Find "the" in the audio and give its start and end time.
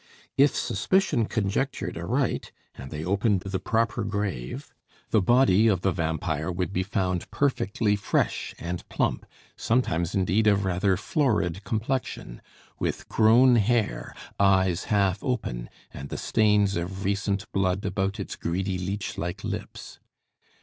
3.41-3.59, 5.11-5.21, 5.81-5.91, 16.09-16.17